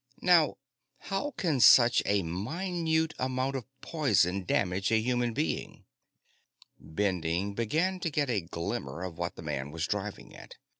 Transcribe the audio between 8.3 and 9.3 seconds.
glimmer of